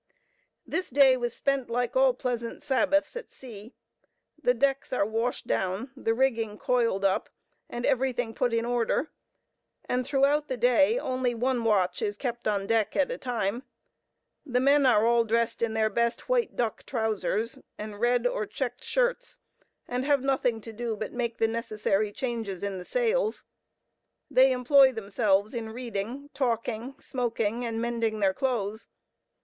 This 0.65 0.89
day 0.89 1.15
was 1.15 1.35
spent 1.35 1.69
like 1.69 1.95
all 1.95 2.15
pleasant 2.15 2.63
Sabbaths 2.63 3.15
at 3.15 3.29
sea. 3.29 3.75
The 4.41 4.55
decks 4.55 4.91
are 4.91 5.05
washed 5.05 5.45
down, 5.45 5.91
the 5.95 6.15
rigging 6.15 6.57
coiled 6.57 7.05
up, 7.05 7.29
and 7.69 7.85
everything 7.85 8.33
put 8.33 8.51
in 8.51 8.65
order; 8.65 9.11
and 9.85 10.03
throughout 10.03 10.47
the 10.47 10.57
day, 10.57 10.97
only 10.97 11.35
one 11.35 11.63
watch 11.63 12.01
is 12.01 12.17
kept 12.17 12.47
on 12.47 12.65
deck 12.65 12.95
at 12.95 13.11
a 13.11 13.19
time. 13.19 13.61
The 14.43 14.59
men 14.59 14.87
are 14.87 15.05
all 15.05 15.23
dressed 15.23 15.61
in 15.61 15.73
their 15.75 15.87
best 15.91 16.27
white 16.27 16.55
duck 16.55 16.83
trousers, 16.87 17.59
and 17.77 17.99
red 17.99 18.25
or 18.25 18.47
checked 18.47 18.83
shirts, 18.83 19.37
and 19.87 20.03
have 20.03 20.23
nothing 20.23 20.61
to 20.61 20.73
do 20.73 20.97
but 20.97 21.09
to 21.11 21.15
make 21.15 21.37
the 21.37 21.47
necessary 21.47 22.11
changes 22.11 22.63
in 22.63 22.79
the 22.79 22.85
sails. 22.85 23.43
They 24.31 24.51
employ 24.51 24.93
themselves 24.93 25.53
in 25.53 25.69
reading, 25.69 26.31
talking, 26.33 26.95
smoking, 26.99 27.63
and 27.63 27.79
mending 27.79 28.19
their 28.19 28.33
clothes. 28.33 28.87